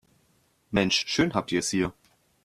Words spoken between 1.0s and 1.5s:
schön